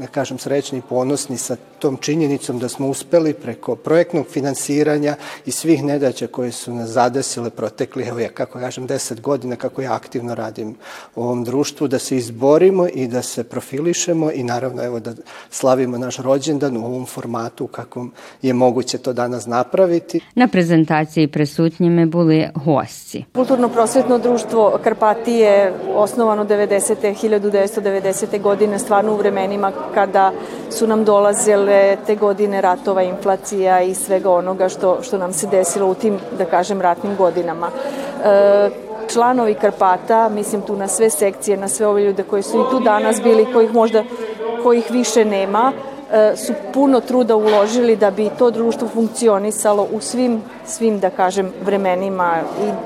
ja 0.01 0.07
kažem, 0.07 0.37
srećni 0.37 0.77
i 0.77 0.81
ponosni 0.89 1.37
sa 1.37 1.55
tom 1.79 1.97
činjenicom 1.97 2.59
da 2.59 2.69
smo 2.69 2.87
uspeli 2.87 3.33
preko 3.33 3.75
projektnog 3.75 4.25
finansiranja 4.27 5.15
i 5.45 5.51
svih 5.51 5.83
nedaća 5.83 6.27
koje 6.27 6.51
su 6.51 6.73
nas 6.73 6.89
zadesile 6.89 7.49
protekli, 7.49 8.03
evo 8.03 8.19
ja 8.19 8.29
kako 8.29 8.59
kažem, 8.59 8.87
deset 8.87 9.21
godina 9.21 9.55
kako 9.55 9.81
ja 9.81 9.93
aktivno 9.93 10.35
radim 10.35 10.75
u 11.15 11.23
ovom 11.23 11.43
društvu, 11.43 11.87
da 11.87 11.99
se 11.99 12.17
izborimo 12.17 12.87
i 12.93 13.07
da 13.07 13.21
se 13.21 13.43
profilišemo 13.43 14.31
i 14.31 14.43
naravno 14.43 14.83
evo 14.83 14.99
da 14.99 15.13
slavimo 15.49 15.97
naš 15.97 16.17
rođendan 16.17 16.77
u 16.77 16.85
ovom 16.85 17.05
formatu 17.05 17.67
kakvom 17.67 18.11
je 18.41 18.53
moguće 18.53 18.97
to 18.97 19.13
danas 19.13 19.45
napraviti. 19.45 20.19
Na 20.35 20.47
prezentaciji 20.47 21.27
prisutnjime 21.27 22.05
bili 22.05 22.47
gosti. 22.65 23.25
Kulturno-prosvetno 23.33 24.17
društvo 24.25 24.79
Karpati 24.83 25.33
je 25.33 25.73
osnovano 25.95 26.45
90. 26.45 26.95
1990. 27.23 28.41
godine, 28.41 28.79
stvarno 28.79 29.13
u 29.13 29.15
vremenima 29.15 29.71
kada 29.93 30.31
su 30.71 30.87
nam 30.87 31.03
dolazile 31.03 31.97
te 32.05 32.15
godine 32.15 32.61
ratova, 32.61 33.03
inflacija 33.03 33.81
i 33.81 33.95
svega 33.95 34.31
onoga 34.31 34.69
što, 34.69 34.97
što 35.01 35.17
nam 35.17 35.33
se 35.33 35.47
desilo 35.47 35.87
u 35.87 35.93
tim, 35.93 36.19
da 36.37 36.45
kažem, 36.45 36.81
ratnim 36.81 37.15
godinama. 37.15 37.69
E, 37.69 38.69
članovi 39.13 39.53
Karpata, 39.53 40.29
mislim 40.29 40.61
tu 40.61 40.75
na 40.75 40.87
sve 40.87 41.09
sekcije, 41.09 41.57
na 41.57 41.67
sve 41.67 41.87
ove 41.87 42.03
ljude 42.03 42.23
koji 42.23 42.43
su 42.43 42.57
i 42.57 42.71
tu 42.71 42.79
danas 42.79 43.21
bili, 43.21 43.53
kojih 43.53 43.73
možda 43.73 44.03
kojih 44.63 44.91
više 44.91 45.25
nema, 45.25 45.71
su 46.35 46.53
puno 46.73 46.99
truda 47.01 47.35
uložili 47.35 47.95
da 47.95 48.11
bi 48.11 48.29
to 48.37 48.51
društvo 48.51 48.87
funkcionisalo 48.87 49.87
u 49.91 49.99
svim, 49.99 50.41
svim 50.65 50.99
da 50.99 51.09
kažem, 51.09 51.53
vremenima 51.65 52.35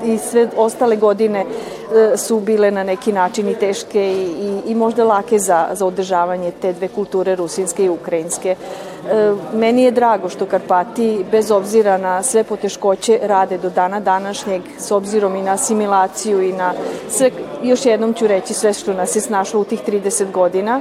i, 0.04 0.12
i 0.12 0.18
sve 0.18 0.48
ostale 0.56 0.96
godine 0.96 1.44
e, 1.44 2.16
su 2.16 2.40
bile 2.40 2.70
na 2.70 2.84
neki 2.84 3.12
način 3.12 3.48
i 3.48 3.54
teške 3.54 4.12
i, 4.12 4.22
i, 4.22 4.70
i 4.70 4.74
možda 4.74 5.04
lake 5.04 5.38
za, 5.38 5.68
za 5.72 5.86
održavanje 5.86 6.52
te 6.62 6.72
dve 6.72 6.88
kulture, 6.88 7.36
rusinske 7.36 7.84
i 7.84 7.88
ukrajinske. 7.88 8.50
E, 8.50 9.32
meni 9.54 9.82
je 9.82 9.90
drago 9.90 10.28
što 10.28 10.46
Karpati, 10.46 11.24
bez 11.30 11.50
obzira 11.50 11.98
na 11.98 12.22
sve 12.22 12.44
poteškoće, 12.44 13.18
rade 13.22 13.58
do 13.58 13.70
dana 13.70 14.00
današnjeg, 14.00 14.62
s 14.78 14.90
obzirom 14.90 15.36
i 15.36 15.42
na 15.42 15.52
asimilaciju 15.52 16.42
i 16.42 16.52
na 16.52 16.72
sve, 17.08 17.30
još 17.62 17.86
jednom 17.86 18.14
ću 18.14 18.26
reći 18.26 18.54
sve 18.54 18.72
što 18.72 18.92
nas 18.92 19.16
je 19.16 19.20
snašlo 19.20 19.60
u 19.60 19.64
tih 19.64 19.80
30 19.86 20.30
godina, 20.30 20.80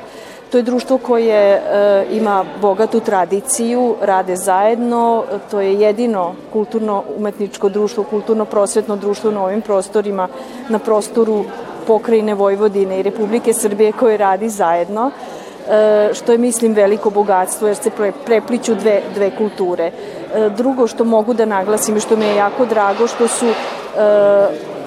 To 0.51 0.57
je 0.57 0.63
društvo 0.63 0.97
koje 0.97 1.53
e, 1.53 1.61
ima 2.11 2.45
bogatu 2.61 2.99
tradiciju, 2.99 3.95
rade 4.01 4.35
zajedno, 4.35 5.23
to 5.51 5.61
je 5.61 5.73
jedino 5.73 6.33
kulturno-umetničko 6.53 7.69
društvo, 7.69 8.03
kulturno-prosvetno 8.03 8.95
društvo 8.95 9.31
na 9.31 9.43
ovim 9.43 9.61
prostorima, 9.61 10.27
na 10.69 10.79
prostoru 10.79 11.43
pokrajine 11.87 12.33
Vojvodine 12.33 12.99
i 12.99 13.03
Republike 13.03 13.53
Srbije 13.53 13.91
koje 13.91 14.17
radi 14.17 14.49
zajedno, 14.49 15.11
e, 15.11 16.09
što 16.13 16.31
je, 16.31 16.37
mislim, 16.37 16.73
veliko 16.73 17.09
bogatstvo 17.09 17.67
jer 17.67 17.77
se 17.77 17.91
prepliću 18.25 18.75
dve, 18.75 19.01
dve 19.15 19.31
kulture. 19.37 19.91
E, 20.35 20.49
drugo 20.57 20.87
što 20.87 21.03
mogu 21.03 21.33
da 21.33 21.45
naglasim 21.45 21.97
i 21.97 21.99
što 21.99 22.15
mi 22.15 22.25
je 22.25 22.35
jako 22.35 22.65
drago, 22.65 23.07
što 23.07 23.27
su 23.27 23.45
E, 23.97 24.78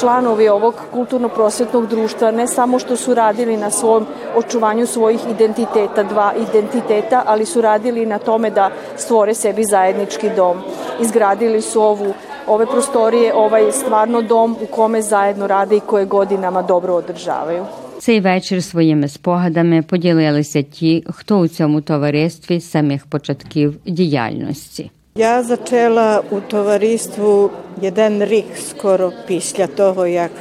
članovi 0.00 0.48
ovog 0.48 0.74
kulturno-prosvetnog 0.92 1.86
društva 1.86 2.30
ne 2.30 2.46
samo 2.46 2.78
što 2.78 2.96
su 2.96 3.14
radili 3.14 3.56
na 3.56 3.70
svom 3.70 4.06
očuvanju 4.36 4.86
svojih 4.86 5.20
identiteta, 5.30 6.02
dva 6.02 6.32
identiteta, 6.48 7.22
ali 7.26 7.46
su 7.46 7.60
radili 7.60 8.06
na 8.06 8.18
tome 8.18 8.50
da 8.50 8.70
stvore 8.96 9.34
sebi 9.34 9.64
zajednički 9.64 10.30
dom. 10.36 10.56
Izgradili 11.00 11.60
su 11.60 11.82
ovu 11.82 12.14
ove 12.46 12.66
prostorije, 12.66 13.34
ovaj 13.34 13.72
stvarno 13.72 14.22
dom 14.22 14.56
у 14.62 14.66
коме 14.66 15.02
заjedno 15.02 15.46
rade 15.46 15.76
i 15.76 15.80
koje 15.80 16.04
godinama 16.06 16.62
dobro 16.62 16.94
održavaju. 16.94 17.64
Цей 17.98 18.20
вечір 18.20 18.62
своїми 18.62 19.08
спогадами 19.08 19.82
поділилися 19.82 20.62
ті, 20.62 21.04
хто 21.10 21.38
у 21.38 21.48
цьому 21.48 21.80
товаристві 21.80 22.60
самих 22.60 23.06
початків 23.06 23.74
діяльності. 23.86 24.90
Ja 25.14 25.42
začela 25.42 26.22
u 26.30 26.40
tovaristvu 26.40 27.50
jedan 27.80 28.22
rik 28.22 28.56
skoro 28.56 29.12
після 29.26 29.66
того, 29.66 30.06
як 30.06 30.32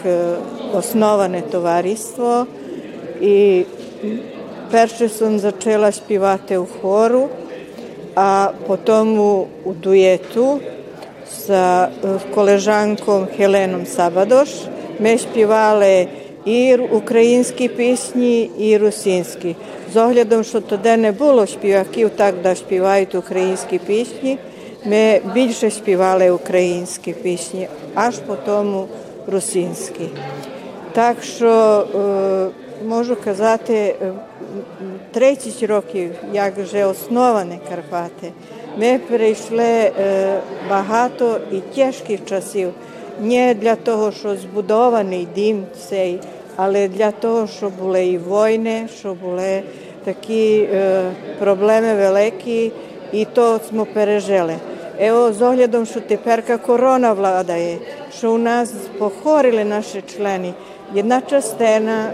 основане 0.74 1.42
товариство. 1.42 2.48
І 3.22 3.66
перше 4.72 5.10
съм 5.10 5.40
зачала 5.40 5.92
співати 5.92 6.58
у 6.58 6.66
хору, 6.82 7.30
а 8.16 8.52
потім 8.68 9.20
у 9.20 9.74
дуету 9.84 10.60
з 11.38 11.88
колежанком 12.34 13.28
Хеленом 13.38 13.86
Сабадош. 13.86 14.50
Ми 15.00 15.18
співали 15.18 16.08
і 16.46 16.76
українські 16.76 17.68
пісні, 17.68 18.52
і 18.60 18.78
русинські. 18.78 19.56
З 19.94 19.98
оглядом, 19.98 20.44
що 20.44 20.62
тоді 20.62 20.98
не 20.98 21.12
було 21.12 21.48
співаків 21.48 22.10
так, 22.10 22.36
да 22.44 22.56
співають 22.56 23.16
українські 23.16 23.78
пісні, 23.78 24.38
ми 24.86 25.22
більше 25.34 25.72
співали 25.72 26.32
українські 26.32 27.14
пісні, 27.14 27.68
аж 27.96 28.16
потім 28.18 28.84
русинські. 29.28 30.10
Так 30.94 31.24
що 31.24 31.86
е, 31.96 32.86
можу 32.88 33.16
казати, 33.16 33.96
е, 34.02 34.12
30 35.12 35.64
років, 35.64 36.12
як 36.34 36.58
вже 36.58 36.86
основані 36.86 37.60
Карпати, 37.70 38.32
ми 38.78 39.00
перейшли 39.10 39.64
е, 39.64 39.92
багато 40.70 41.40
і 41.52 41.76
тяжких 41.76 42.26
часів. 42.26 42.74
Не 43.22 43.54
для 43.54 43.76
того, 43.76 44.12
що 44.12 44.36
збудований 44.36 45.28
дім 45.36 45.64
цей, 45.90 46.20
але 46.56 46.88
для 46.88 47.12
того, 47.12 47.48
що 47.48 47.70
були 47.70 48.06
і 48.06 48.18
війни, 48.18 48.88
що 49.00 49.14
були 49.14 49.64
такі 50.04 50.68
е, 50.74 51.04
проблеми 51.40 51.96
великі, 51.96 52.72
i 53.14 53.26
to 53.26 53.60
smo 53.60 53.86
пережили. 53.86 54.56
Evo, 55.00 55.34
z 55.34 55.42
ogledom 55.42 55.86
što 55.86 56.00
teper 56.00 56.46
kako 56.48 56.66
korona 56.66 57.14
vladaje, 57.14 57.80
što 58.18 58.32
u 58.32 58.38
nas 58.38 58.74
pohorile 59.00 59.66
naše 59.66 60.02
členi, 60.02 60.54
jedna 60.94 61.22
častena 61.22 62.08
e, 62.08 62.14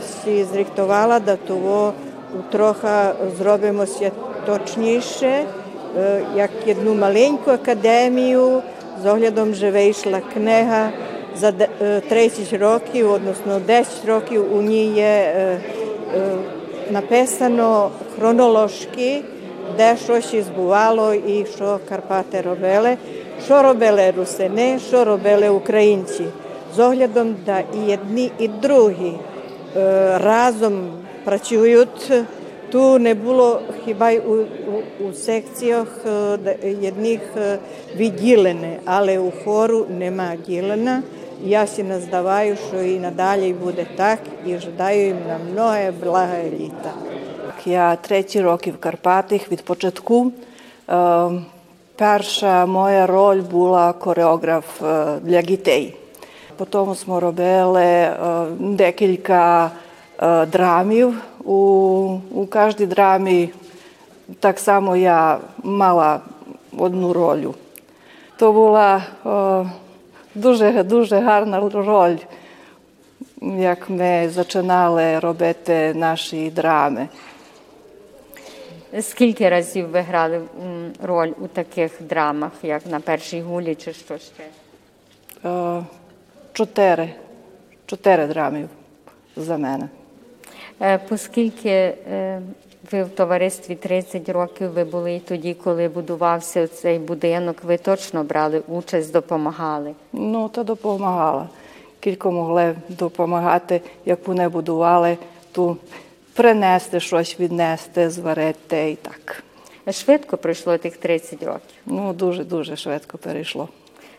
si 0.00 0.34
izriktovala 0.34 1.18
da 1.18 1.36
to 1.36 1.92
u 2.38 2.52
troha 2.52 3.12
zrobimo 3.38 3.86
sve 3.86 4.10
točnjiše, 4.46 5.26
e, 5.26 5.44
jak 6.36 6.50
jednu 6.66 6.94
malenku 6.94 7.50
akademiju. 7.50 8.62
Z 9.02 9.06
ogledom 9.06 9.54
živejšla 9.54 10.20
kneha 10.32 10.90
za 11.34 11.52
30 11.52 12.54
e, 12.54 12.58
roki, 12.58 13.02
odnosno 13.02 13.60
10 13.60 14.04
років 14.04 14.56
у 14.56 14.62
ній 14.62 14.86
є 14.86 15.32
написано 16.90 17.90
kronološki, 18.16 19.22
де 19.76 19.96
щось 19.96 20.34
збувало 20.34 21.14
і 21.14 21.46
що 21.46 21.78
Карпати 21.88 22.40
робили, 22.40 22.96
що 23.44 23.62
робили 23.62 24.10
русини, 24.10 24.78
що 24.88 25.04
робили 25.04 25.48
українці. 25.48 26.24
З 26.76 26.78
оглядом, 26.78 27.36
да 27.46 27.58
і 27.58 27.94
одні, 27.94 28.30
і 28.38 28.48
другі 28.48 29.12
е, 29.76 30.18
разом 30.18 30.90
працюють. 31.24 32.12
Tu 32.72 32.98
не 32.98 33.14
було 33.14 33.60
хіба 33.84 34.10
й 34.10 34.18
у, 34.18 34.32
у, 34.32 35.08
у 35.08 35.12
секціях 35.12 36.04
jedних 36.80 37.20
відділені, 37.96 38.78
але 38.84 39.18
у 39.18 39.32
хору 39.44 39.86
нема 39.98 40.32
ділена. 40.46 41.02
Я 41.44 41.66
си 41.66 41.82
наздаваю, 41.82 42.56
що 42.68 42.82
і 42.82 42.98
надалі 42.98 43.52
буде 43.52 43.86
так, 43.96 44.18
і 44.46 44.58
жадаю 44.58 45.06
їм 45.06 45.16
на 45.28 45.38
многе 45.52 45.92
блага 46.02 46.42
літа. 46.44 46.92
Я 47.66 47.96
треті 47.96 48.40
роки 48.40 48.70
в 48.70 48.80
Карпатах 48.80 49.52
від 49.52 49.64
початку. 49.64 50.32
Перша 51.96 52.66
моя 52.66 53.06
роль 53.06 53.40
була 53.40 53.92
кореограф 53.92 54.82
для 55.22 55.42
дітей. 55.42 55.96
Потім 56.56 56.94
ми 57.06 57.20
робили 57.20 58.10
декілька 58.58 59.70
драмів. 60.52 61.14
У, 61.44 61.54
у 62.34 62.46
кожній 62.46 62.86
драмі 62.86 63.50
так 64.40 64.58
само 64.58 64.96
я 64.96 65.38
мала 65.62 66.20
одну 66.78 67.12
роль. 67.12 67.46
То 68.36 68.52
була 68.52 69.02
дуже 70.34 70.82
дуже 70.82 71.18
гарна 71.18 71.60
роль, 71.60 72.16
як 73.42 73.90
ми 73.90 74.30
починали 74.36 75.18
робити 75.18 75.94
наші 75.94 76.50
драми. 76.50 77.08
Скільки 79.00 79.48
разів 79.48 79.88
ви 79.88 80.00
грали 80.00 80.42
роль 81.02 81.32
у 81.40 81.46
таких 81.46 81.92
драмах, 82.00 82.52
як 82.62 82.86
на 82.86 83.00
першій 83.00 83.40
гулі 83.40 83.74
чи 83.74 83.92
що 83.92 84.18
ще? 84.18 84.44
Чотири. 86.52 87.10
Чотири 87.86 88.26
драми 88.26 88.68
за 89.36 89.58
мене. 89.58 89.88
Оскільки 91.10 91.94
ви 92.92 93.02
в 93.04 93.08
товаристві 93.08 93.74
30 93.74 94.28
років, 94.28 94.72
ви 94.72 94.84
були 94.84 95.14
і 95.14 95.20
тоді, 95.20 95.54
коли 95.54 95.88
будувався 95.88 96.66
цей 96.66 96.98
будинок, 96.98 97.56
ви 97.62 97.76
точно 97.76 98.24
брали 98.24 98.62
участь, 98.68 99.12
допомагали? 99.12 99.94
Ну, 100.12 100.48
то 100.48 100.64
допомагала. 100.64 101.48
Кілько 102.00 102.32
могли 102.32 102.74
допомагати, 102.88 103.80
як 104.04 104.28
вони 104.28 104.48
будували, 104.48 105.16
то 105.52 105.76
принести 106.38 107.00
щось, 107.00 107.40
віднести, 107.40 108.10
зварити 108.10 108.90
і 108.90 108.94
так. 108.96 109.42
Швидко 109.92 110.36
пройшло 110.36 110.78
тих 110.78 110.96
30 110.96 111.42
років? 111.42 111.76
Ну, 111.86 112.12
дуже-дуже 112.12 112.76
швидко 112.76 113.18
перейшло. 113.18 113.68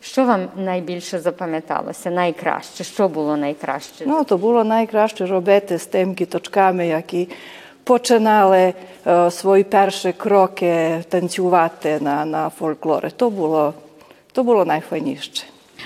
Що 0.01 0.25
вам 0.25 0.47
найбільше 0.55 1.19
запам'яталося, 1.19 2.12
найкраще? 2.12 2.84
Що 2.84 3.08
було 3.08 3.38
найкраще? 3.38 4.05
Ну, 4.08 4.23
то 4.23 4.38
було 4.38 4.63
найкраще 4.63 5.25
робити 5.25 5.77
з 5.77 5.86
тими 5.86 6.13
діточками, 6.13 6.88
які 6.88 7.29
починали 7.84 8.73
е, 9.08 9.32
свої 9.32 9.63
перші 9.63 10.12
кроки 10.12 11.03
танцювати 11.10 11.99
на, 11.99 12.25
на 12.25 12.49
фольклори. 12.49 13.10
То 13.10 13.29
було, 13.29 13.73
то 14.32 14.43
було 14.43 14.65
найфайніше. 14.65 15.43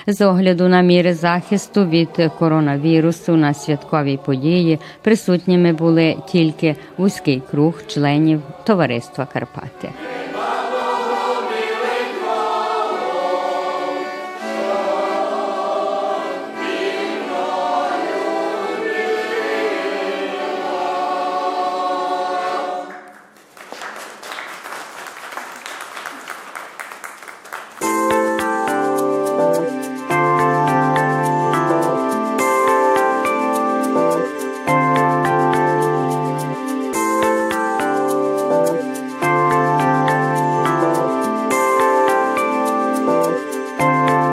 З 0.08 0.26
огляду 0.26 0.68
на 0.68 0.82
міри 0.82 1.14
захисту 1.14 1.86
від 1.86 2.32
коронавірусу 2.40 3.36
на 3.36 3.54
святковій 3.54 4.20
події 4.26 4.80
присутніми 5.02 5.74
були 5.74 6.16
тільки 6.28 6.76
вузький 6.98 7.42
круг 7.52 7.82
членів 7.88 8.42
товариства 8.64 9.28
Карпати. 9.34 9.90